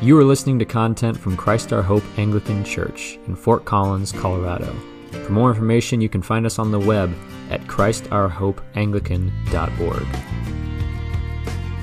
[0.00, 4.72] You are listening to content from Christ Our Hope Anglican Church in Fort Collins, Colorado.
[5.10, 7.12] For more information, you can find us on the web
[7.50, 10.06] at christourhopeanglican.org.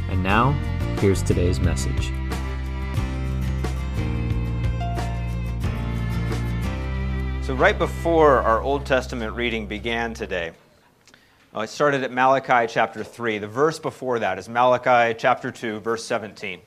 [0.10, 0.54] And now,
[1.02, 2.14] here's today's message.
[7.46, 10.54] So, right before our Old Testament reading began today,
[11.54, 13.40] uh, I started at Malachi chapter 3.
[13.40, 16.62] The verse before that is Malachi chapter 2, verse 17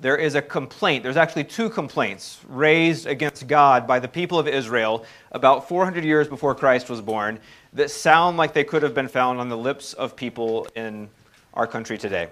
[0.00, 1.02] there is a complaint.
[1.02, 6.26] There's actually two complaints raised against God by the people of Israel about 400 years
[6.26, 7.38] before Christ was born
[7.74, 11.08] that sound like they could have been found on the lips of people in
[11.52, 12.28] our country today.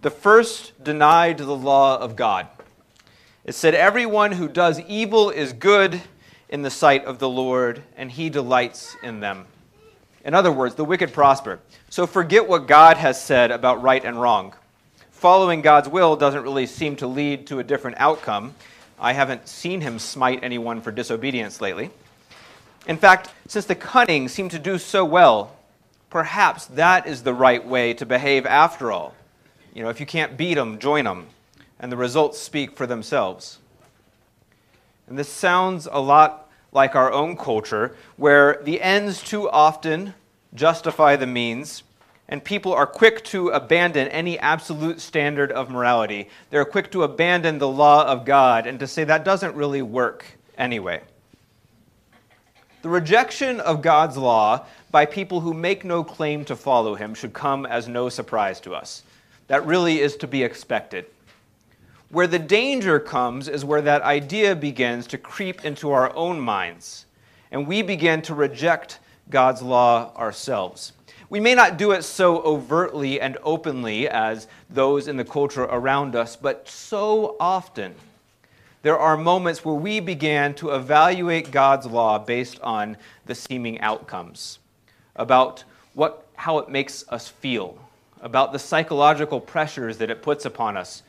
[0.00, 2.48] The first denied the law of God.
[3.44, 6.00] It said, Everyone who does evil is good
[6.48, 9.46] in the sight of the Lord, and he delights in them.
[10.24, 11.60] In other words, the wicked prosper.
[11.88, 14.54] So forget what God has said about right and wrong
[15.22, 18.56] following God's will doesn't really seem to lead to a different outcome.
[18.98, 21.90] I haven't seen him smite anyone for disobedience lately.
[22.88, 25.54] In fact, since the cunning seem to do so well,
[26.10, 29.14] perhaps that is the right way to behave after all.
[29.72, 31.28] You know, if you can't beat them, join them,
[31.78, 33.60] and the results speak for themselves.
[35.06, 40.14] And this sounds a lot like our own culture, where the ends too often
[40.52, 41.84] justify the means
[42.32, 46.30] and people are quick to abandon any absolute standard of morality.
[46.48, 50.24] They're quick to abandon the law of God and to say that doesn't really work
[50.56, 51.02] anyway.
[52.80, 57.34] The rejection of God's law by people who make no claim to follow him should
[57.34, 59.02] come as no surprise to us.
[59.48, 61.04] That really is to be expected.
[62.08, 67.04] Where the danger comes is where that idea begins to creep into our own minds,
[67.50, 70.94] and we begin to reject God's law ourselves.
[71.32, 76.14] We may not do it so overtly and openly as those in the culture around
[76.14, 77.94] us, but so often
[78.82, 84.58] there are moments where we began to evaluate God's law based on the seeming outcomes,
[85.16, 87.78] about what, how it makes us feel,
[88.20, 91.02] about the psychological pressures that it puts upon us,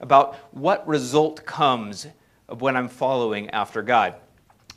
[0.00, 2.06] about what result comes
[2.48, 4.14] when I'm following after God.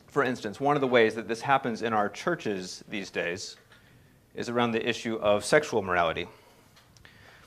[0.08, 3.56] For instance, one of the ways that this happens in our churches these days
[4.36, 6.28] is around the issue of sexual morality.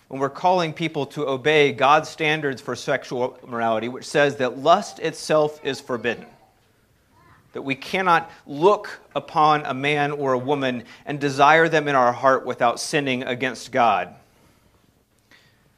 [0.09, 4.99] When we're calling people to obey God's standards for sexual morality, which says that lust
[4.99, 6.27] itself is forbidden,
[7.55, 12.13] that we cannot look upon a man or a woman and desire them in our
[12.13, 14.15] heart without sinning against God.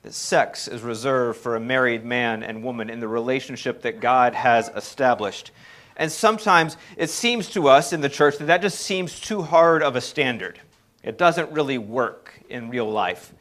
[0.03, 4.35] That sex is reserved for a married man and woman in the relationship that God
[4.35, 5.51] has established.
[5.97, 9.83] And sometimes it seems to us in the church that that just seems too hard
[9.83, 10.61] of a standard.
[11.05, 13.33] It doesn't really work in real life.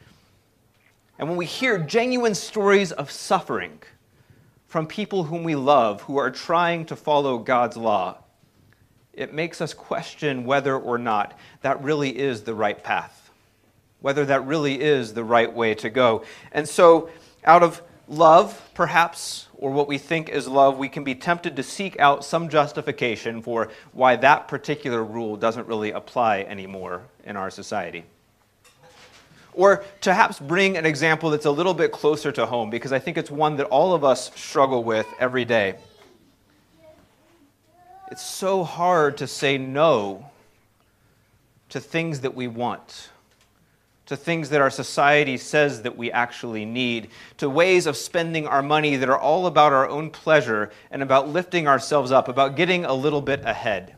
[1.18, 3.80] And when we hear genuine stories of suffering
[4.66, 8.18] from people whom we love who are trying to follow God's law,
[9.12, 13.30] it makes us question whether or not that really is the right path,
[14.00, 16.24] whether that really is the right way to go.
[16.52, 17.08] And so,
[17.44, 21.62] out of love, perhaps, or what we think is love, we can be tempted to
[21.62, 27.50] seek out some justification for why that particular rule doesn't really apply anymore in our
[27.50, 28.04] society.
[29.52, 33.16] Or perhaps bring an example that's a little bit closer to home, because I think
[33.16, 35.76] it's one that all of us struggle with every day.
[38.10, 40.30] It's so hard to say no
[41.70, 43.10] to things that we want
[44.06, 48.62] to things that our society says that we actually need, to ways of spending our
[48.62, 52.84] money that are all about our own pleasure and about lifting ourselves up, about getting
[52.84, 53.96] a little bit ahead.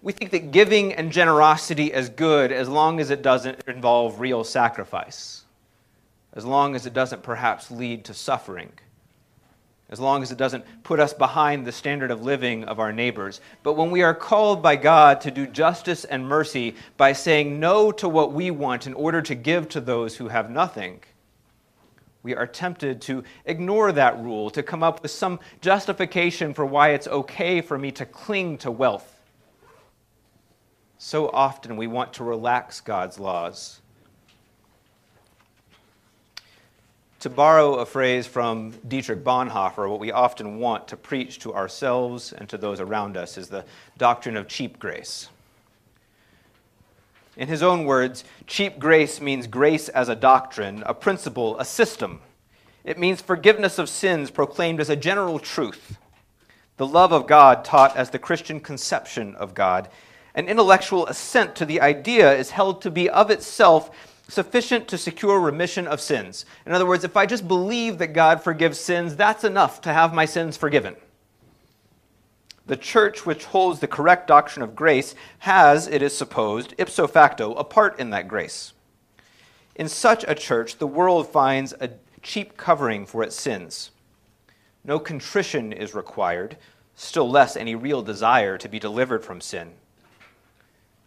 [0.00, 4.44] We think that giving and generosity is good as long as it doesn't involve real
[4.44, 5.44] sacrifice,
[6.32, 8.72] as long as it doesn't perhaps lead to suffering
[9.90, 13.40] as long as it doesn't put us behind the standard of living of our neighbors.
[13.62, 17.92] But when we are called by God to do justice and mercy by saying no
[17.92, 21.00] to what we want in order to give to those who have nothing,
[22.22, 26.90] we are tempted to ignore that rule, to come up with some justification for why
[26.90, 29.10] it's okay for me to cling to wealth.
[30.96, 33.82] So often we want to relax God's laws
[37.24, 42.34] To borrow a phrase from Dietrich Bonhoeffer, what we often want to preach to ourselves
[42.34, 43.64] and to those around us is the
[43.96, 45.30] doctrine of cheap grace.
[47.38, 52.20] In his own words, cheap grace means grace as a doctrine, a principle, a system.
[52.84, 55.96] It means forgiveness of sins proclaimed as a general truth,
[56.76, 59.88] the love of God taught as the Christian conception of God.
[60.34, 65.38] An intellectual assent to the idea is held to be of itself sufficient to secure
[65.38, 66.46] remission of sins.
[66.66, 70.14] In other words, if I just believe that God forgives sins, that's enough to have
[70.14, 70.96] my sins forgiven.
[72.66, 77.54] The church, which holds the correct doctrine of grace, has, it is supposed, ipso facto,
[77.54, 78.72] a part in that grace.
[79.74, 81.90] In such a church, the world finds a
[82.22, 83.90] cheap covering for its sins.
[84.82, 86.56] No contrition is required,
[86.94, 89.72] still less any real desire to be delivered from sin.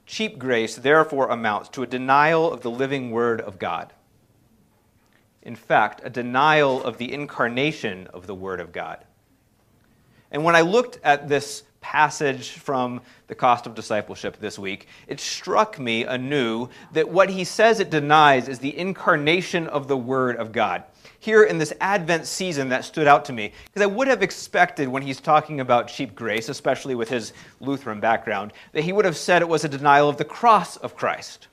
[0.08, 3.92] Cheap grace therefore amounts to a denial of the living Word of God.
[5.44, 9.04] In fact, a denial of the incarnation of the Word of God.
[10.32, 15.20] And when I looked at this passage from the cost of discipleship this week, it
[15.20, 20.38] struck me anew that what he says it denies is the incarnation of the Word
[20.38, 20.84] of God
[21.20, 23.52] here in this Advent season that stood out to me.
[23.66, 28.00] Because I would have expected when he's talking about cheap grace, especially with his Lutheran
[28.00, 31.48] background, that he would have said it was a denial of the cross of Christ.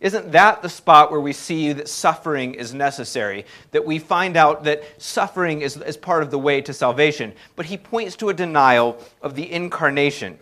[0.00, 3.44] Isn't that the spot where we see that suffering is necessary?
[3.72, 7.34] That we find out that suffering is, is part of the way to salvation.
[7.54, 10.38] But he points to a denial of the incarnation.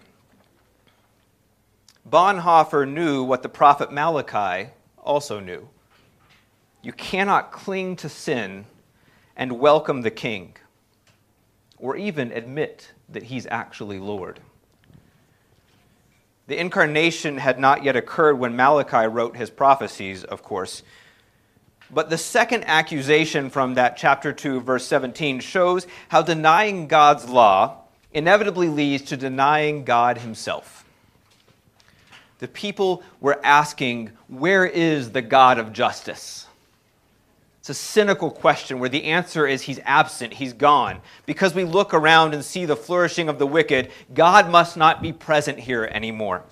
[2.08, 4.70] Bonhoeffer knew what the prophet Malachi
[5.02, 5.68] also knew
[6.88, 8.64] you cannot cling to sin
[9.37, 10.56] and welcome the king,
[11.76, 14.40] or even admit that he's actually Lord.
[16.46, 20.82] The incarnation had not yet occurred when Malachi wrote his prophecies, of course.
[21.90, 27.82] But the second accusation from that chapter 2, verse 17, shows how denying God's law
[28.14, 30.87] inevitably leads to denying God himself.
[32.38, 36.46] The people were asking, Where is the God of justice?
[37.69, 41.03] It's a cynical question where the answer is he's absent, he's gone.
[41.26, 45.12] Because we look around and see the flourishing of the wicked, God must not be
[45.12, 46.44] present here anymore.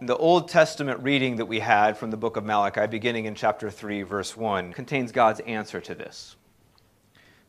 [0.00, 3.68] The Old Testament reading that we had from the book of Malachi, beginning in chapter
[3.68, 6.36] 3, verse 1, contains God's answer to this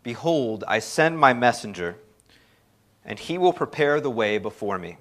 [0.02, 1.98] Behold, I send my messenger,
[3.06, 4.98] and he will prepare the way before me.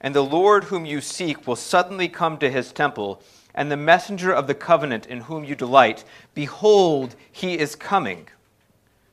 [0.00, 3.22] And the Lord whom you seek will suddenly come to his temple
[3.54, 6.04] and the messenger of the covenant in whom you delight.
[6.34, 8.28] Behold, he is coming,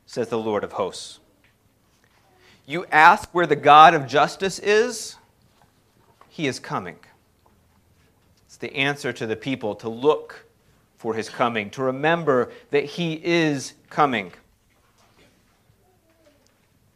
[0.06, 1.20] says the Lord of hosts.
[2.66, 5.16] You ask where the God of justice is?
[6.28, 6.96] He is coming.
[8.46, 10.46] It's the answer to the people to look
[10.96, 14.32] for his coming, to remember that he is coming.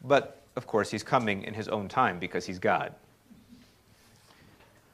[0.03, 2.93] But, of course, he's coming in his own time because he's God.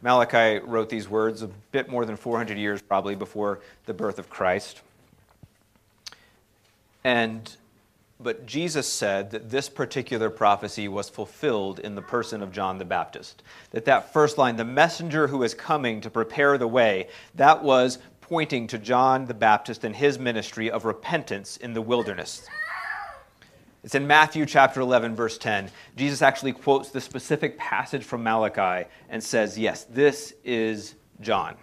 [0.03, 4.29] Malachi wrote these words a bit more than 400 years probably before the birth of
[4.29, 4.81] Christ.
[7.03, 7.55] And
[8.19, 12.85] but Jesus said that this particular prophecy was fulfilled in the person of John the
[12.85, 13.44] Baptist.
[13.71, 18.00] That that first line, the messenger who is coming to prepare the way, that was
[18.21, 22.47] pointing to John the Baptist and his ministry of repentance in the wilderness.
[23.83, 25.69] It's in Matthew chapter 11, verse 10.
[25.97, 31.56] Jesus actually quotes the specific passage from Malachi and says, Yes, this is John.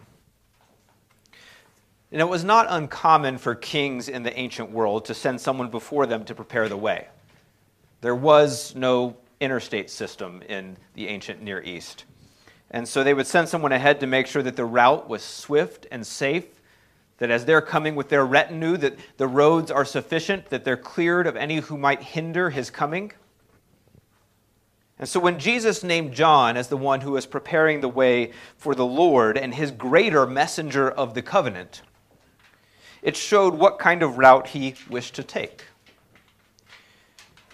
[2.12, 6.04] And it was not uncommon for kings in the ancient world to send someone before
[6.04, 7.08] them to prepare the way.
[8.02, 12.04] There was no interstate system in the ancient Near East.
[12.70, 15.86] And so they would send someone ahead to make sure that the route was swift
[15.90, 16.59] and safe
[17.20, 21.26] that as they're coming with their retinue that the roads are sufficient that they're cleared
[21.28, 23.12] of any who might hinder his coming
[24.98, 28.74] and so when jesus named john as the one who was preparing the way for
[28.74, 31.82] the lord and his greater messenger of the covenant
[33.02, 35.64] it showed what kind of route he wished to take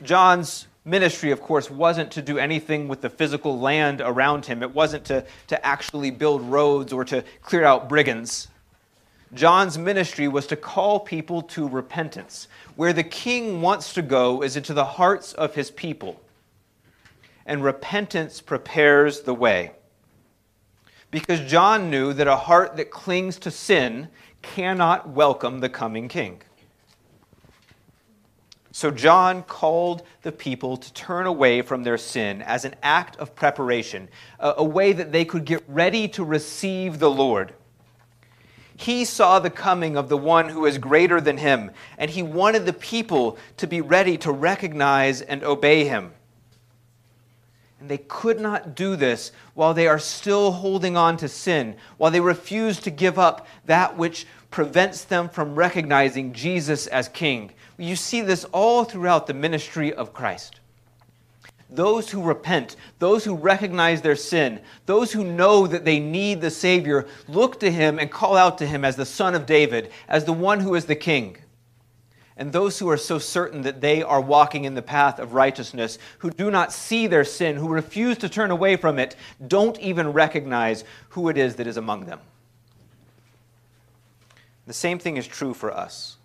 [0.02, 4.62] john's ministry, of course, wasn't to do anything with the physical land around him.
[4.62, 8.46] It wasn't to, to actually build roads or to clear out brigands.
[9.36, 12.48] John's ministry was to call people to repentance.
[12.74, 16.20] Where the king wants to go is into the hearts of his people.
[17.44, 19.72] And repentance prepares the way.
[21.10, 24.08] Because John knew that a heart that clings to sin
[24.42, 26.42] cannot welcome the coming king.
[28.76, 33.34] So John called the people to turn away from their sin as an act of
[33.34, 37.54] preparation, a, way that they could get ready to receive the Lord.
[38.78, 42.66] He saw the coming of the one who is greater than him, and he wanted
[42.66, 46.12] the people to be ready to recognize and obey him.
[47.80, 52.10] And they could not do this while they are still holding on to sin, while
[52.10, 57.52] they refuse to give up that which prevents them from recognizing Jesus as King.
[57.78, 60.60] You see this all throughout the ministry of Christ.
[61.68, 66.50] Those who repent, those who recognize their sin, those who know that they need the
[66.50, 70.24] Savior, look to him and call out to him as the Son of David, as
[70.24, 71.36] the one who is the King.
[72.36, 75.98] And those who are so certain that they are walking in the path of righteousness,
[76.18, 80.12] who do not see their sin, who refuse to turn away from it, don't even
[80.12, 82.20] recognize who it is that is among them.
[84.66, 86.16] The same thing is true for us.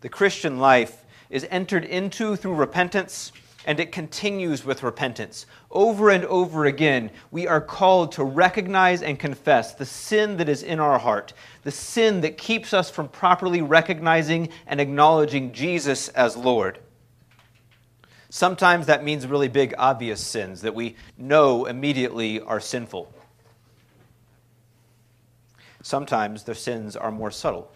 [0.00, 3.32] The Christian life is entered into through repentance
[3.68, 5.44] and it continues with repentance.
[5.70, 10.62] Over and over again, we are called to recognize and confess the sin that is
[10.62, 11.34] in our heart,
[11.64, 16.78] the sin that keeps us from properly recognizing and acknowledging Jesus as Lord.
[18.30, 23.12] Sometimes that means really big, obvious sins that we know immediately are sinful.
[25.82, 27.70] Sometimes the sins are more subtle.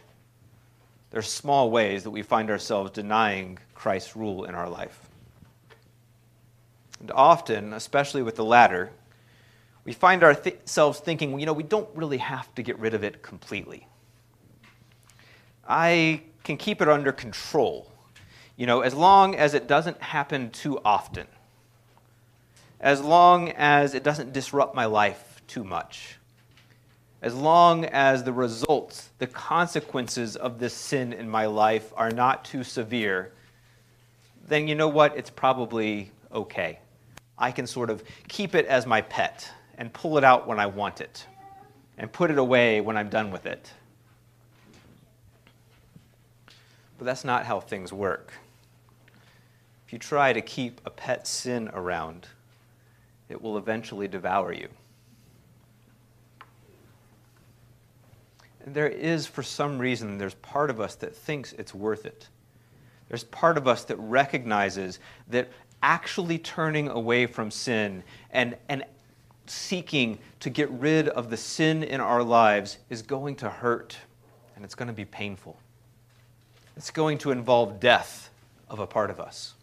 [1.11, 5.11] There are small ways that we find ourselves denying Christ's rule in our life.
[7.03, 8.91] And often, especially with the latter,
[9.85, 13.23] we find ourselves thinking, you know, we don't really have to get rid of it
[13.23, 13.89] completely.
[15.69, 17.91] I can keep it under control,
[18.57, 21.27] you know, as long as it doesn't happen too often,
[22.81, 26.19] as long as it doesn't disrupt my life too much,
[27.21, 32.45] as long as the results, the consequences of this sin in my life are not
[32.45, 33.33] too severe,
[34.47, 35.17] then you know what?
[35.17, 36.79] It's probably okay.
[37.39, 40.67] I can sort of keep it as my pet and pull it out when I
[40.67, 41.27] want it
[41.99, 43.73] and put it away when I'm done with it.
[46.99, 48.33] But that's not how things work.
[49.87, 52.29] If you try to keep a pet sin around,
[53.29, 54.69] it will eventually devour you.
[58.65, 62.29] And there is, for some reason, there's part of us that thinks it's worth it.
[63.09, 65.51] There's part of us that recognizes that
[65.83, 68.85] actually turning away from sin and, and
[69.47, 73.97] seeking to get rid of the sin in our lives is going to hurt
[74.57, 75.57] and it's going to be painful.
[76.77, 78.31] It's going to involve death
[78.69, 79.55] of a part of us.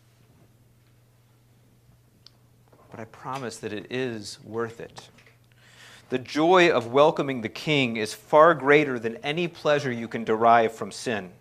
[2.91, 5.09] But I promise that it is worth it.
[6.09, 10.73] The joy of welcoming the King is far greater than any pleasure you can derive
[10.73, 11.31] from sin.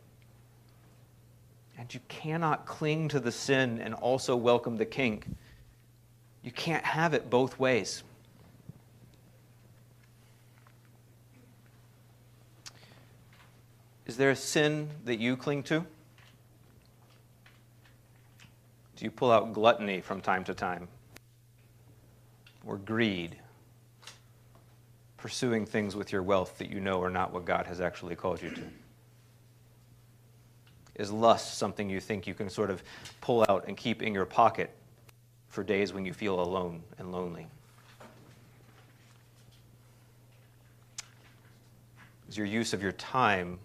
[1.89, 5.23] And you cannot cling to the sin and also welcome the king.
[6.43, 8.03] You can't have it both ways.
[14.05, 15.81] Is there a sin that you cling to?
[18.97, 20.89] Do you pull out gluttony from time to time?
[22.67, 23.35] Or greed?
[25.17, 28.43] Pursuing things with your wealth that you know are not what God has actually called
[28.43, 28.63] you to?
[30.99, 32.83] Is lust something you think you can sort of
[33.21, 34.71] pull out and keep in your pocket
[35.49, 37.47] for days when you feel alone and lonely?
[42.29, 43.59] Is your use of your time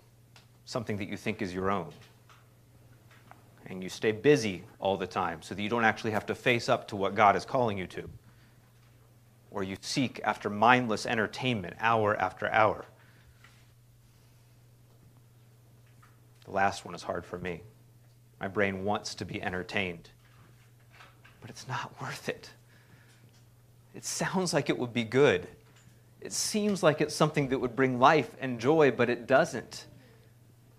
[0.66, 1.90] something that you think is your own?
[3.66, 6.70] And you stay busy all the time so that you don't actually have to face
[6.70, 8.08] up to what God is calling you to?
[9.52, 12.86] Or you seek after mindless entertainment hour after hour?
[16.46, 17.62] The last one is hard for me.
[18.40, 20.10] My brain wants to be entertained,
[21.42, 22.50] but it's not worth it.
[23.96, 25.48] It sounds like it would be good.
[26.20, 29.86] It seems like it's something that would bring life and joy, but it doesn't.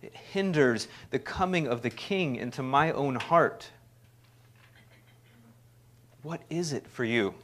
[0.03, 3.71] It hinders the coming of the King into my own heart.
[6.23, 7.35] What is it for you?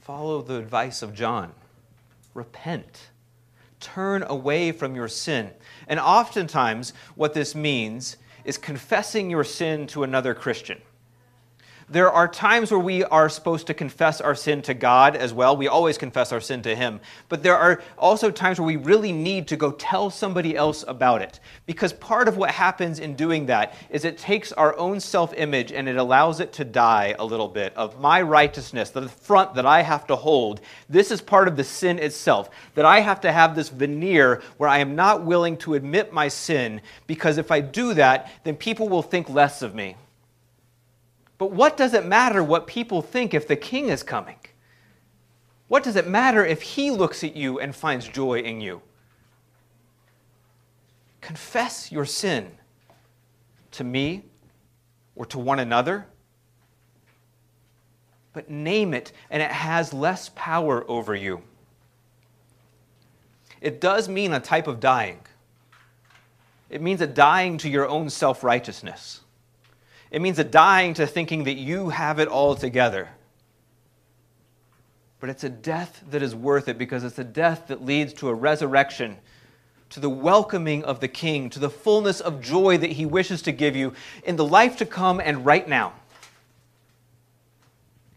[0.00, 1.52] Follow the advice of John
[2.34, 3.10] repent
[3.84, 5.50] turn away from your sin.
[5.86, 10.80] And oftentimes, what this means is confessing your sin to another Christian.
[11.88, 15.54] There are times where we are supposed to confess our sin to God as well.
[15.54, 16.98] We always confess our sin to Him.
[17.28, 21.20] But there are also times where we really need to go tell somebody else about
[21.20, 21.40] it.
[21.66, 25.72] Because part of what happens in doing that is it takes our own self image
[25.72, 29.66] and it allows it to die a little bit of my righteousness, the front that
[29.66, 30.62] I have to hold.
[30.88, 32.48] This is part of the sin itself.
[32.76, 36.28] That I have to have this veneer where I am not willing to admit my
[36.28, 39.96] sin because if I do that, then people will think less of me.
[41.38, 44.38] But what does it matter what people think if the king is coming?
[45.68, 48.82] What does it matter if he looks at you and finds joy in you?
[51.20, 52.52] Confess your sin
[53.72, 54.24] to me
[55.16, 56.06] or to one another,
[58.32, 61.42] but name it, and it has less power over you.
[63.60, 65.20] It does mean a type of dying.
[66.68, 69.23] It means a dying to your own self righteousness.
[70.10, 73.08] It means a dying to thinking that you have it all together.
[75.20, 78.28] But it's a death that is worth it because it's a death that leads to
[78.28, 79.16] a resurrection,
[79.90, 83.52] to the welcoming of the King, to the fullness of joy that he wishes to
[83.52, 83.94] give you
[84.24, 85.94] in the life to come and right now.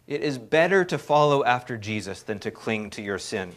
[0.06, 3.54] It is better to follow after Jesus than to cling to your sin.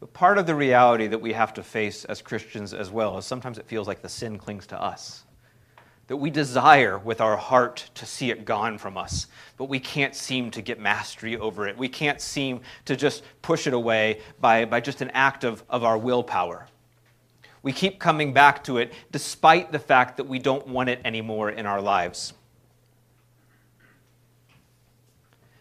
[0.00, 3.26] But part of the reality that we have to face as Christians as well is
[3.26, 5.24] sometimes it feels like the sin clings to us.
[6.06, 9.26] That we desire with our heart to see it gone from us,
[9.58, 11.76] but we can't seem to get mastery over it.
[11.76, 15.84] We can't seem to just push it away by, by just an act of, of
[15.84, 16.66] our willpower.
[17.62, 21.50] We keep coming back to it despite the fact that we don't want it anymore
[21.50, 22.32] in our lives.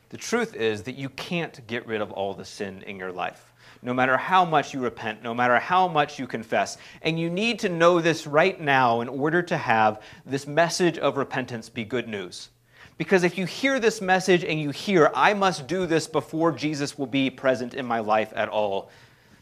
[0.08, 3.49] The truth is that you can't get rid of all the sin in your life
[3.82, 6.78] no matter how much you repent, no matter how much you confess.
[7.02, 11.18] And you need to know this right now in order to have this message of
[11.18, 12.50] repentance be good news.
[12.98, 16.98] Because if you hear this message and you hear, I must do this before Jesus
[16.98, 18.90] will be present in my life at all,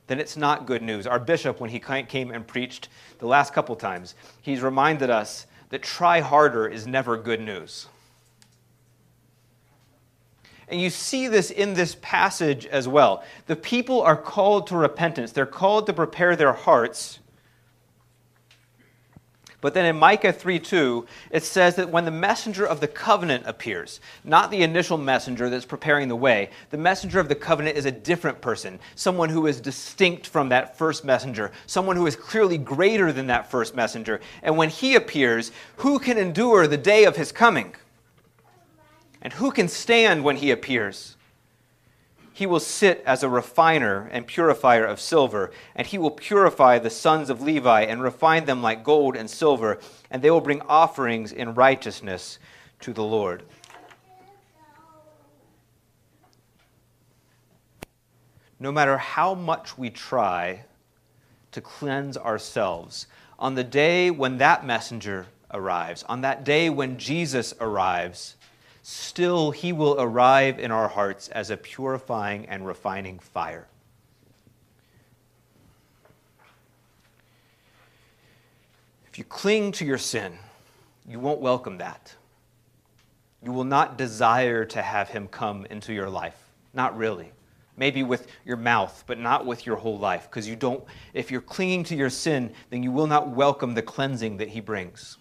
[0.05, 1.07] then it's not good news.
[1.07, 5.81] Our bishop, when he came and preached the last couple times, he's reminded us that
[5.81, 7.87] try harder is never good news.
[10.67, 13.23] And you see this in this passage as well.
[13.45, 17.19] The people are called to repentance, they're called to prepare their hearts.
[19.59, 23.47] But then in Micah 3 2, it says that when the messenger of the covenant
[23.47, 27.85] appears, not the initial messenger that's preparing the way, the messenger of the covenant is
[27.85, 32.59] a different person, someone who is distinct from that first messenger, someone who is clearly
[32.59, 34.21] greater than that first messenger.
[34.43, 37.73] And when he appears, who can endure the day of his coming?
[39.27, 41.17] And who can stand when he appears?
[42.31, 46.89] He will sit as a refiner and purifier of silver, and he will purify the
[46.89, 49.79] sons of Levi and refine them like gold and silver,
[50.09, 52.39] and they will bring offerings in righteousness
[52.79, 53.43] to the Lord.
[58.61, 60.63] No matter how much we try
[61.51, 67.53] to cleanse ourselves, on the day when that messenger arrives, on that day when Jesus
[67.59, 68.36] arrives,
[68.89, 73.67] still he will arrive in our hearts as a purifying and refining fire.
[79.11, 80.37] If you cling to your sin,
[81.05, 82.15] you won't welcome that.
[83.43, 86.41] You will not desire to have him come into your life.
[86.73, 87.33] Not really.
[87.75, 90.29] Maybe with your mouth, but not with your whole life.
[90.29, 90.81] Because you don't,
[91.13, 94.61] if you're clinging to your sin, then you will not welcome the cleansing that he
[94.61, 95.17] brings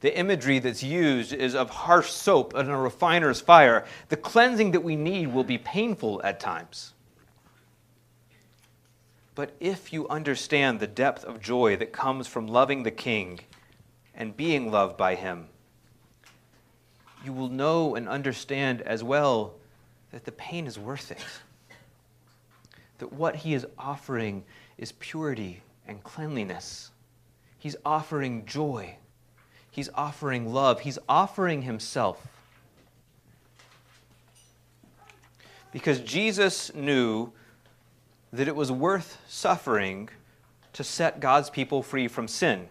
[0.00, 3.84] the imagery that's used is of harsh soap and a refiner's fire.
[4.08, 6.94] The cleansing that we need will be painful at times.
[9.34, 13.40] But if you understand the depth of joy that comes from loving the King
[14.14, 15.48] and being loved by Him,
[17.24, 19.54] you will know and understand as well
[20.12, 21.24] that the pain is worth it.
[22.98, 24.44] That what He is offering
[24.76, 26.90] is purity and cleanliness.
[27.58, 28.96] He's offering joy
[29.70, 32.26] He's offering love, He's offering Himself.
[35.72, 37.32] Because Jesus knew
[38.32, 40.08] that it was worth suffering
[40.72, 42.68] to set God's people free from sin.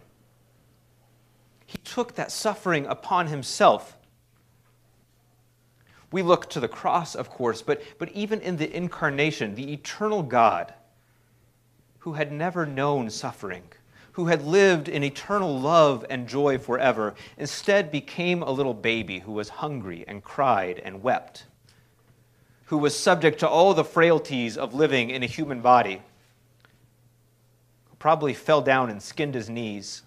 [1.66, 3.96] He took that suffering upon Himself.
[6.12, 10.24] We look to the cross, of course, but, but even in the incarnation, the eternal
[10.24, 10.74] God
[12.00, 13.64] who had never known suffering
[14.14, 19.32] who had lived in eternal love and joy forever, instead became a little baby who
[19.32, 21.46] was hungry and cried and wept,
[22.66, 26.02] who was subject to all the frailties of living in a human body,
[27.90, 30.04] who probably fell down and skinned his knees.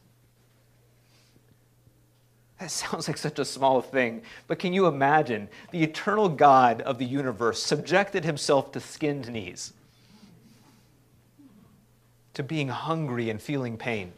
[2.59, 6.99] That sounds like such a small thing, but can you imagine the eternal God of
[6.99, 9.73] the universe subjected himself to skinned knees?
[12.35, 14.13] To being hungry and feeling pain.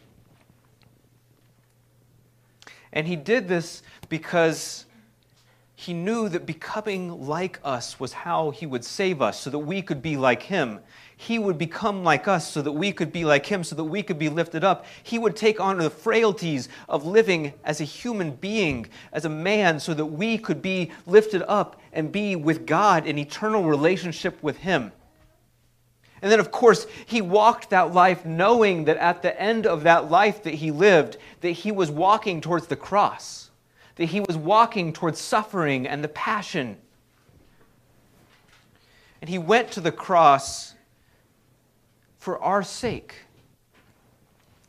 [2.93, 4.85] And he did this because
[5.75, 9.81] he knew that becoming like us was how he would save us so that we
[9.81, 10.79] could be like him.
[11.17, 14.01] He would become like us so that we could be like him, so that we
[14.01, 14.85] could be lifted up.
[15.03, 19.79] He would take on the frailties of living as a human being, as a man,
[19.79, 24.57] so that we could be lifted up and be with God in eternal relationship with
[24.57, 24.93] him.
[26.25, 30.09] And then, of course, he walked that life knowing that at the end of that
[30.09, 33.51] life that he lived, that he was walking towards the cross,
[33.97, 36.77] that he was walking towards suffering and the passion.
[39.21, 40.73] And he went to the cross
[42.17, 43.17] for our sake.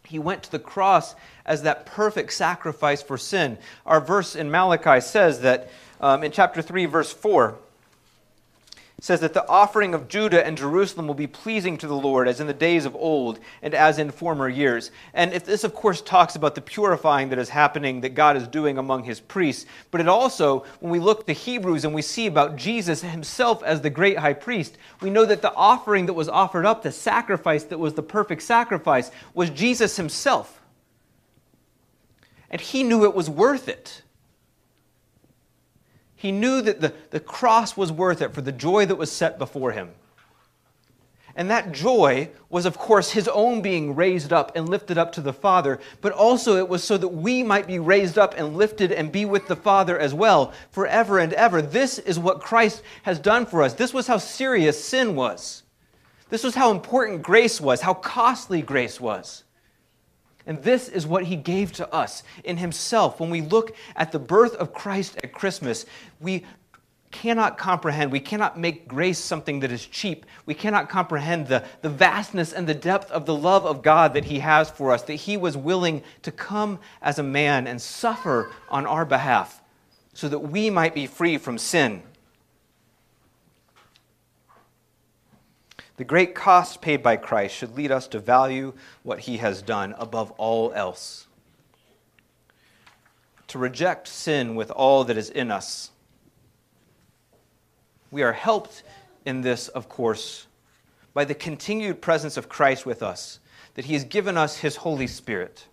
[0.05, 1.15] He went to the cross
[1.47, 3.57] as that perfect sacrifice for sin.
[3.87, 5.71] Our verse in Malachi says that
[6.03, 7.59] um, in chapter 3, verse 4,
[8.99, 12.41] says that the offering of Judah and Jerusalem will be pleasing to the Lord as
[12.41, 14.91] in the days of old and as in former years.
[15.13, 18.49] And if this, of course, talks about the purifying that is happening that God is
[18.49, 22.27] doing among his priests, but it also, when we look to Hebrews and we see
[22.27, 26.31] about Jesus himself as the great high priest, we know that the offering that was
[26.31, 30.63] offered up, the sacrifice that was the perfect sacrifice, was Jesus himself.
[32.51, 34.01] And he knew it was worth it.
[36.17, 39.39] He knew that the, the cross was worth it for the joy that was set
[39.39, 39.91] before him.
[41.39, 45.21] And that joy was, of course, his own being raised up and lifted up to
[45.21, 48.91] the Father, but also it was so that we might be raised up and lifted
[48.91, 51.61] and be with the Father as well forever and ever.
[51.61, 53.75] This is what Christ has done for us.
[53.75, 55.63] This was how serious sin was.
[56.31, 59.45] This was how important grace was, how costly grace was.
[60.47, 63.19] And this is what he gave to us in himself.
[63.19, 65.87] When we look at the birth of Christ at Christmas,
[66.21, 66.45] we
[67.11, 70.27] cannot comprehend, we cannot make grace something that is cheap.
[70.45, 74.27] We cannot comprehend the, the vastness and the depth of the love of God that
[74.27, 78.53] he has for us, that he was willing to come as a man and suffer
[78.69, 79.63] on our behalf
[80.13, 82.03] so that we might be free from sin.
[85.97, 89.95] The great cost paid by Christ should lead us to value what he has done
[89.99, 91.27] above all else.
[93.49, 95.91] To reject sin with all that is in us.
[98.11, 98.83] We are helped
[99.25, 100.47] in this, of course,
[101.15, 103.41] by the continued presence of Christ with us,
[103.75, 105.67] that he has given us his Holy Spirit.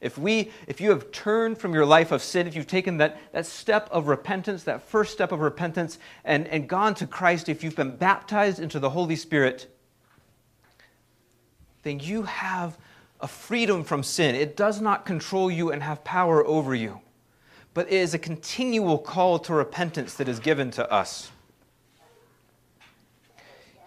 [0.00, 3.18] If, we, if you have turned from your life of sin, if you've taken that,
[3.32, 7.64] that step of repentance, that first step of repentance, and, and gone to Christ, if
[7.64, 9.74] you've been baptized into the Holy Spirit,
[11.82, 12.76] then you have
[13.20, 14.34] a freedom from sin.
[14.34, 17.00] It does not control you and have power over you,
[17.74, 21.30] but it is a continual call to repentance that is given to us.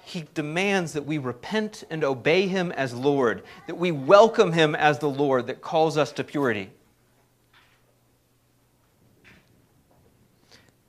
[0.09, 4.97] He demands that we repent and obey Him as Lord, that we welcome Him as
[4.97, 6.71] the Lord that calls us to purity.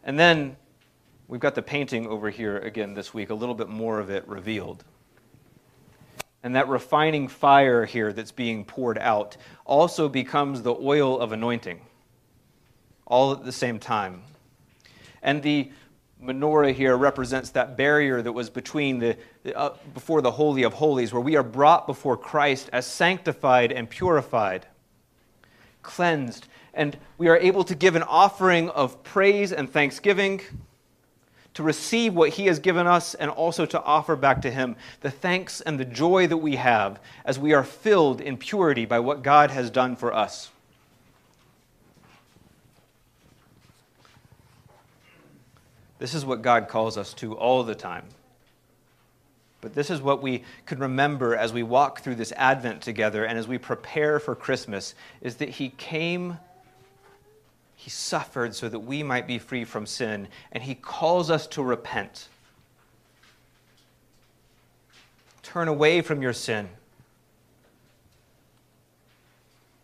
[0.02, 0.56] And then
[1.28, 4.26] we've got the painting over here again this week, a little bit more of it
[4.26, 4.84] revealed.
[6.42, 11.82] And that refining fire here that's being poured out also becomes the oil of anointing,
[13.04, 14.22] all at the same time.
[15.22, 15.70] And the
[16.22, 19.16] menorah here represents that barrier that was between the,
[19.54, 23.88] uh, before the holy of holies where we are brought before Christ as sanctified and
[23.88, 24.66] purified
[25.82, 26.46] cleansed.
[26.74, 30.40] And we are able to give an offering of praise and thanksgiving
[31.54, 35.10] to receive what he has given us and also to offer back to him the
[35.10, 39.22] thanks and the joy that we have as we are filled in purity by what
[39.22, 40.50] God has done for us
[46.00, 48.06] This is what God calls us to all the time.
[49.60, 53.38] But this is what we could remember as we walk through this Advent together and
[53.38, 56.38] as we prepare for Christmas is that He came,
[57.76, 61.62] He suffered so that we might be free from sin, and He calls us to
[61.62, 62.28] repent.
[65.42, 66.70] Turn away from your sin.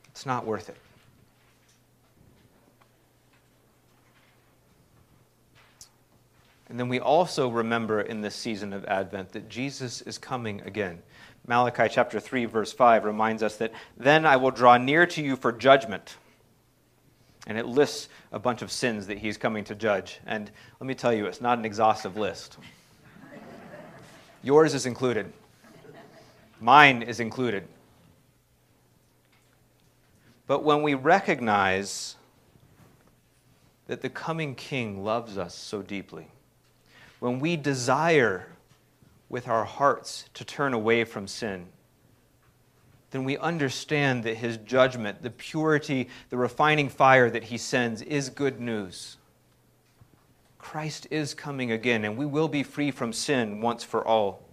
[0.07, 0.79] It's not worth it.
[6.77, 11.01] And then we also remember in this season of Advent that Jesus is coming again.
[11.47, 15.37] Malachi chapter 3, verse 5 reminds us that then I will draw near to you
[15.37, 16.19] for judgment.
[17.47, 20.21] And it lists a bunch of sins that he's coming to judge.
[20.27, 22.59] And let me tell you, it's not an exhaustive list.
[24.43, 25.33] Yours is included,
[26.61, 27.67] mine is included.
[30.47, 32.17] But when we recognize
[33.87, 36.29] that the coming king loves us so deeply,
[37.27, 38.47] when we desire
[39.29, 41.67] with our hearts to turn away from sin,
[43.11, 48.29] then we understand that his judgment, the purity, the refining fire that he sends is
[48.29, 49.17] good news.
[50.57, 54.45] Christ is coming again, and we will be free from sin once for all.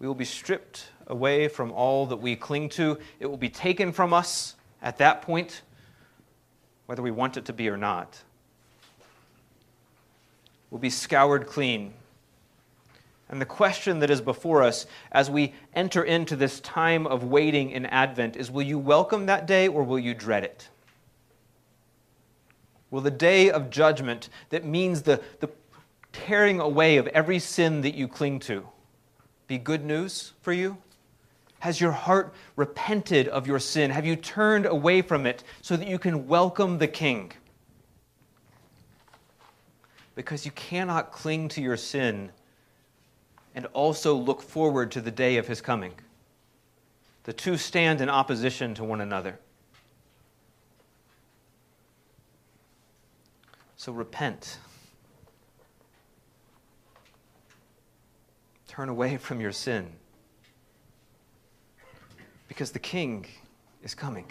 [0.00, 2.98] We will be stripped away from all that we cling to.
[3.20, 5.62] It will be taken from us at that point,
[6.86, 8.20] whether we want it to be or not
[10.72, 11.92] will be scoured clean.
[13.28, 17.70] And the question that is before us as we enter into this time of waiting
[17.70, 20.70] in Advent is will you welcome that day or will you dread it?
[22.90, 25.50] Will the day of judgment that means the, the
[26.10, 28.66] tearing away of every sin that you cling to
[29.46, 30.78] be good news for you?
[31.58, 33.90] Has your heart repented of your sin?
[33.90, 37.32] Have you turned away from it so that you can welcome the King?
[40.14, 42.30] Because you cannot cling to your sin
[43.54, 45.92] and also look forward to the day of his coming.
[47.24, 49.38] The two stand in opposition to one another.
[53.76, 54.58] So repent.
[58.68, 59.92] Turn away from your sin.
[62.48, 63.26] Because the King
[63.82, 64.26] is coming.